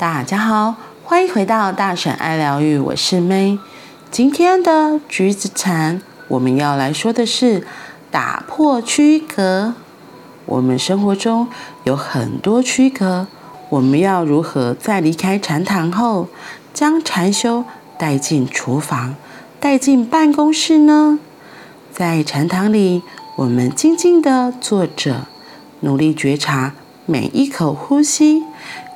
[0.00, 3.58] 大家好，欢迎回到大婶爱疗愈，我是 May。
[4.10, 7.66] 今天的橘子禅，我们要来说的是
[8.10, 9.74] 打破区隔。
[10.46, 11.48] 我们生活中
[11.84, 13.26] 有很多区隔，
[13.68, 16.28] 我们要如何在离开禅堂后，
[16.72, 17.66] 将禅修
[17.98, 19.16] 带进厨房，
[19.60, 21.18] 带进办公室呢？
[21.92, 23.02] 在禅堂里，
[23.36, 25.26] 我们静静地坐着，
[25.80, 26.72] 努力觉察
[27.10, 28.44] 每一口呼吸。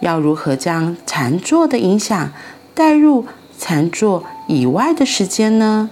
[0.00, 2.32] 要如何将禅坐的影响
[2.72, 3.26] 带入
[3.58, 5.90] 禅坐以外的时间呢？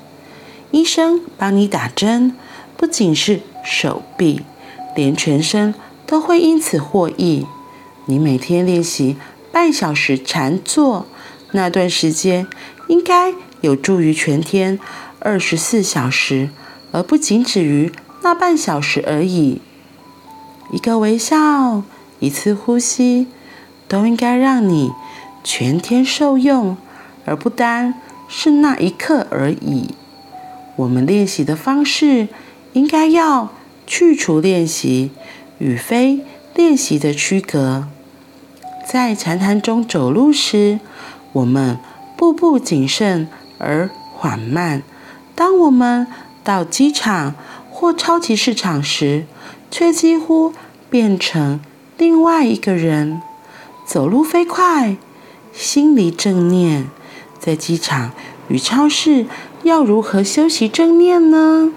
[0.70, 2.36] 医生帮你打针，
[2.76, 4.42] 不仅是手臂，
[4.94, 5.74] 连全身
[6.06, 7.46] 都会因此获益。
[8.06, 9.16] 你每天练习
[9.50, 11.06] 半小时禅坐，
[11.50, 12.46] 那段时间
[12.86, 14.78] 应该有助于全天
[15.18, 16.50] 二十四小时，
[16.92, 17.90] 而不仅止于
[18.22, 19.60] 那半小时而已。
[20.70, 21.82] 一个微笑，
[22.22, 23.26] 一次呼吸。
[23.88, 24.90] 都应该让你
[25.44, 26.78] 全天受用，
[27.26, 29.90] 而不单是那一刻而已。
[30.76, 32.28] 我们练习的方式，
[32.72, 33.52] 应该要
[33.86, 35.10] 去除练习
[35.58, 37.86] 与非练习的区隔。
[38.88, 40.80] 在禅堂中走路时，
[41.32, 41.76] 我们
[42.16, 43.28] 步步谨慎
[43.58, 44.80] 而缓慢；
[45.34, 46.06] 当我们
[46.42, 47.34] 到机场
[47.70, 49.26] 或超级市场时，
[49.70, 50.54] 却几乎
[50.88, 51.60] 变成
[51.98, 53.22] 另外一个人。
[53.84, 54.96] 走路飞快，
[55.52, 56.88] 心里正念。
[57.38, 58.12] 在机场
[58.48, 59.26] 与超市
[59.64, 61.72] 要如何修习正念呢？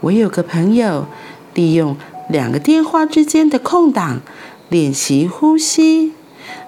[0.00, 1.06] 我有个朋友
[1.54, 1.96] 利用
[2.28, 4.20] 两个电话之间的空档
[4.68, 6.12] 练习呼吸，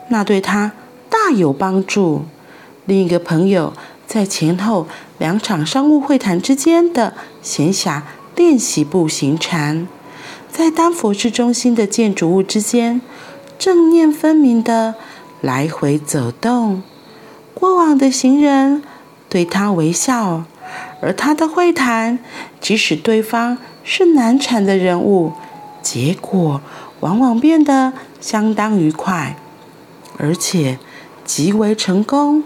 [0.08, 0.72] 那对他
[1.10, 2.22] 大有帮助。
[2.86, 3.72] 另一个朋友
[4.06, 4.86] 在前后
[5.18, 8.02] 两场商务会谈之间的闲暇
[8.36, 9.88] 练习步行禅，
[10.56, 13.02] 在丹佛市中心的建筑物之间。
[13.58, 14.94] 正念分明的
[15.42, 16.82] 来回走动，
[17.52, 18.82] 过往的行人
[19.28, 20.44] 对他微笑，
[21.02, 22.18] 而他的会谈，
[22.58, 25.32] 即使对方是难缠的人物，
[25.82, 26.62] 结果
[27.00, 29.36] 往往变得相当愉快，
[30.16, 30.78] 而且
[31.22, 32.42] 极为成功。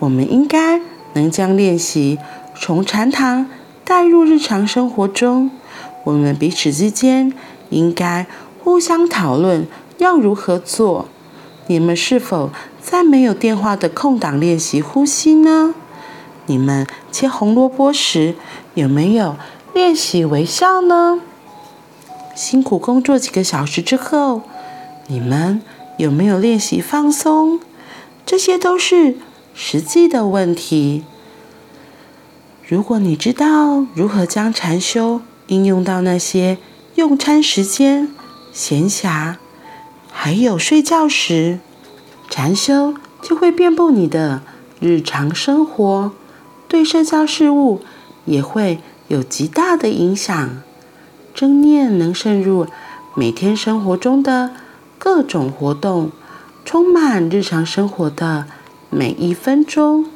[0.00, 0.82] 我们应该
[1.14, 2.18] 能将练习
[2.54, 3.48] 从禅堂
[3.84, 5.50] 带入日常生活中，
[6.08, 7.34] 我们彼此之间
[7.68, 8.26] 应该
[8.64, 9.66] 互相讨论。
[9.98, 11.06] 要如何做？
[11.66, 15.74] 你们是否在没有电话的空档练习呼吸呢？
[16.46, 18.34] 你们切红萝卜时
[18.72, 19.36] 有没有
[19.74, 21.20] 练习微笑呢？
[22.34, 24.40] 辛苦工作几个小时之后，
[25.08, 25.60] 你们
[25.98, 27.60] 有没有练习放松？
[28.24, 29.16] 这些都是
[29.52, 31.04] 实际的问题。
[32.66, 36.58] 如果你知道如何将禅修应用到那些
[36.94, 38.08] 用餐时间、
[38.52, 39.36] 闲暇，
[40.10, 41.58] 还有睡觉时，
[42.30, 44.42] 禅修就会遍布你的
[44.80, 46.12] 日常生活，
[46.68, 47.80] 对社交事务
[48.24, 48.78] 也会
[49.08, 50.62] 有极大的影响。
[51.34, 52.66] 正念能渗入
[53.14, 54.50] 每天生活中的
[54.98, 56.10] 各种活动，
[56.64, 58.46] 充满日常生活的
[58.90, 60.06] 每一分钟、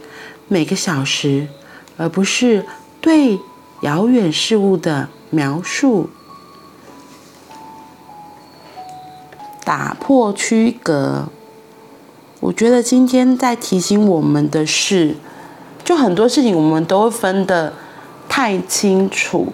[0.49, 1.49] 每个小时，
[1.97, 2.67] 而不是
[3.01, 3.39] 对
[3.83, 6.09] 遥远事物的描述。
[9.65, 11.29] 打破区隔，
[12.41, 15.17] 我觉得今天在提醒我们的是，
[15.85, 17.73] 就很多事情我们都会分得
[18.29, 19.53] 太清楚，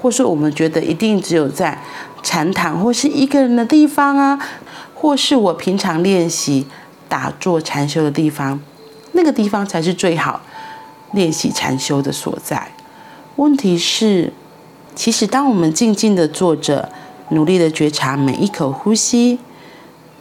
[0.00, 1.82] 或是我们觉得一定只有在
[2.22, 4.38] 禅堂或是一个人的地方啊，
[4.94, 6.66] 或是我平常练习
[7.08, 8.60] 打坐禅修的地方，
[9.12, 10.40] 那个地方才是最好
[11.12, 12.68] 练习禅修的所在。
[13.34, 14.32] 问题是，
[14.94, 16.90] 其实当我们静静的坐着。
[17.30, 19.38] 努力的觉察每一口呼吸，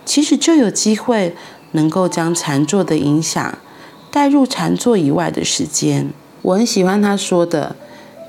[0.05, 1.35] 其实就有机会
[1.71, 3.57] 能够将禅坐的影响
[4.09, 6.09] 带入禅坐以外的时间。
[6.41, 7.75] 我很喜欢他说的，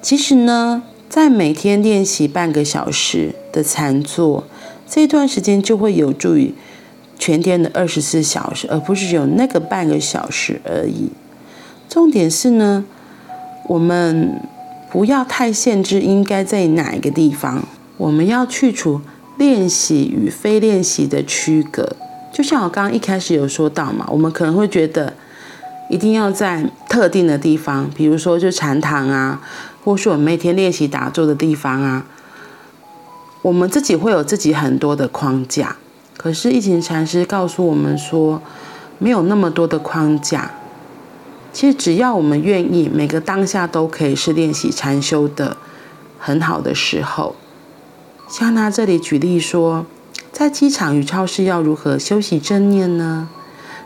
[0.02, 4.42] 其实呢，在每天练习半个小时的禅坐，
[4.88, 6.52] 这段时间就会有助于
[7.16, 11.10] 全天的二十四小时，而不是有那个半个小时而已。
[11.88, 12.84] 重点是呢，
[13.68, 14.40] 我们
[14.94, 17.64] 不要太限制应该在哪一个地方。
[17.96, 19.00] 我们要去除
[19.36, 21.96] 练习与非练习的区隔，
[22.32, 25.12] 就像我刚刚一开始有说到嘛，我们可能会觉得
[25.90, 29.40] 一定要在特定的地方，比如说就禅堂啊，
[29.82, 32.06] 或是我们每天练习打坐的地方啊，
[33.42, 35.74] 我们自己会有自己很多的框架。
[36.16, 38.40] 可是一行禅师告诉我们说，
[39.00, 40.52] 没有那么多的框架，
[41.54, 45.56] 其实只要我们愿意，每个当下都可以是练习禅修的
[46.18, 47.36] 很好的时候。
[48.28, 49.86] 像他这里举例说，
[50.32, 53.28] 在机场与超市要如何休息正念呢？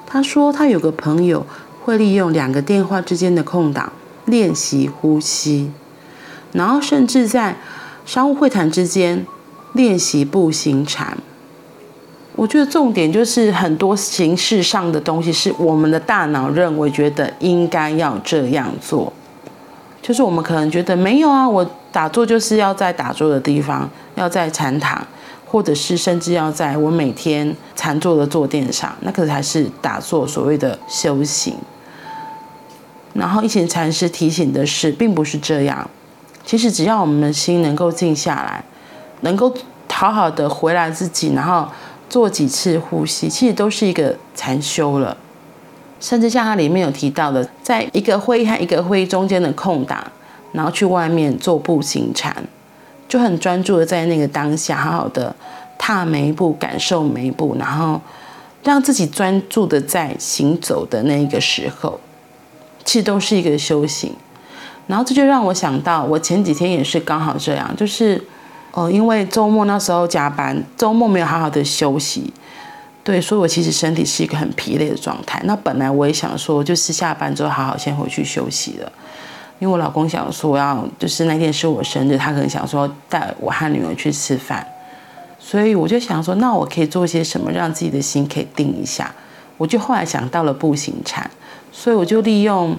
[0.07, 1.45] 他说他有个朋友
[1.85, 3.93] 会利用两个电话之间的空档
[4.25, 5.71] 练习呼吸，
[6.53, 7.59] 然后甚至在
[8.07, 9.27] 商务会谈之间
[9.75, 11.19] 练习步行禅。
[12.39, 19.13] 我觉得重点就是很多形式上的东西是我们的大脑认为觉得应该要这样做，
[20.01, 25.05] 就是我们可能觉得没有啊，我打坐就是要在打坐的地方，要在禅堂。
[25.51, 31.55] 或者是甚至要在我每天禅坐的坐垫上，那个才是打坐所谓的修行。
[33.15, 35.89] 然后一行禅师提醒的是，并不是这样。
[36.45, 38.63] 其实只要我们的心能够静下来，
[39.23, 39.51] 能够
[39.91, 41.67] 好好的回来自己，然后
[42.09, 45.17] 做几次呼吸，其实都是一个禅修了。
[46.01, 50.01] 甚至像它里面有提到的，在一个会议和一个会议中间的空档，
[50.53, 52.35] 然后去外面做步行禅。
[53.09, 55.35] 就很专注的在那个当下，好好的
[55.79, 58.01] 踏每一步，感受每一步，然后
[58.63, 61.99] 让自己专注的在行走的那个时候，
[62.85, 64.13] 其实都是一个修行。
[64.87, 68.23] 然后这就让我想到，我前几天也是刚好这样，就是
[68.79, 72.33] 哦，因为周末那时候加班，周末没有好好的休息，
[73.03, 75.43] 对，所以我其实身体是一个很疲累的状态。
[75.47, 78.93] 那本来我也想说，就是下班之后好好先回去休息了。
[79.59, 84.65] 因为我老公想说要，就是那天是我生日，他可能想说带我和女儿去吃饭，
[85.41, 89.13] 所以我就想说，那我可以做些什么让自己的心可以定一下？
[89.57, 91.29] 我就后来想到了步行禅，
[91.73, 92.77] 所以我就利用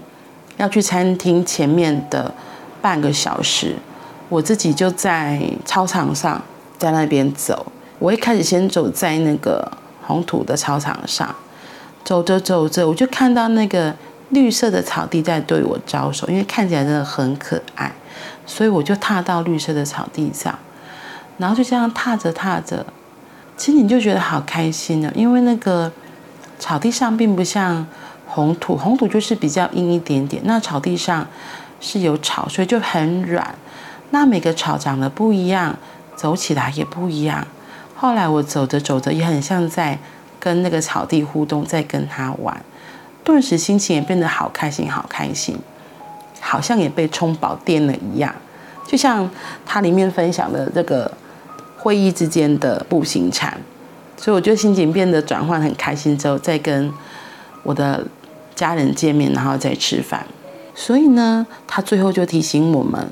[0.55, 2.33] 要去餐厅前面的
[2.81, 3.75] 半个小时，
[4.29, 6.41] 我自己就在操场上
[6.77, 7.71] 在那边走。
[7.99, 9.69] 我一开始先走在那个
[10.05, 11.35] 红土的操场上，
[12.05, 13.93] 走着走着，我就看到那个。
[14.31, 17.91] 绿色的草地在对我招手，因为看起来真的很可爱，
[18.45, 20.53] 所以我就踏到绿色的草地上，
[21.39, 22.85] 然后就这样踏着踏着，
[23.57, 25.91] 其实你就觉得好开心呢，因为那个
[26.59, 27.87] 草地上并不像
[28.27, 31.25] 红土，红土就是比较硬一点点，那草地上
[31.81, 33.55] 是有草，所以就很软。
[34.11, 35.77] 那每个草长得不一样，
[36.15, 37.45] 走起来也不一样。
[37.95, 39.99] 后来我走着走着，也很像在
[40.39, 42.63] 跟那个草地互动，在跟它玩。
[43.23, 45.57] 顿时心情也变得好开心，好开心，
[46.39, 48.33] 好像也被充饱电了一样。
[48.87, 49.29] 就像
[49.65, 51.11] 它里面分享的这个
[51.77, 53.55] 会议之间的步行禅，
[54.17, 56.91] 所以我觉得心情变得转换很开心之后，再跟
[57.61, 58.03] 我的
[58.55, 60.25] 家人见面，然后再吃饭。
[60.73, 63.07] 所以呢，他最后就提醒我们，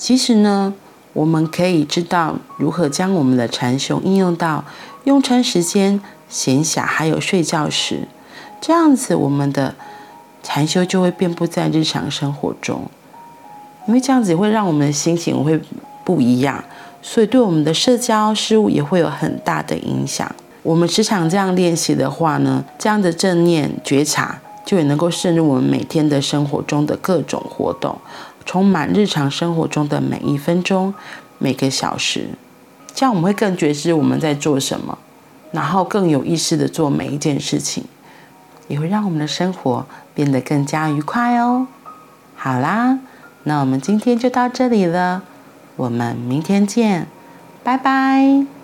[0.00, 0.72] 其实呢，
[1.12, 4.64] 我们可以知道如何将我们的禅修应用到
[5.04, 8.08] 用餐时间、闲暇还有睡觉时。
[8.62, 9.74] 这样子，我们的
[10.42, 12.86] 禅修就会遍布在日常生活中，
[13.86, 15.60] 因为这样子会让我们的心情会
[16.02, 16.64] 不一样，
[17.02, 20.34] 所以对我们的社交事务也会有很大的影响。
[20.62, 27.98] 我们时常这样练习的话呢，这样的正念觉察就也能够渗入我们每天的生活中的各种活动，
[28.50, 30.92] 充满日常生活中的每一分钟、
[31.38, 32.30] 每个小时，
[32.92, 34.98] 这样我们会更觉知我们在做什么，
[35.52, 37.84] 然后更有意识地做每一件事情。
[38.66, 41.68] 也会让我们的生活变得更加愉快哦。
[42.34, 42.98] 好啦，
[43.44, 45.22] 那我们今天就到这里了，
[45.76, 47.06] 我们明天见，
[47.62, 48.59] 拜拜。